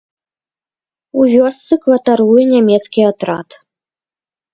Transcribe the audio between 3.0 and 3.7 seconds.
атрад.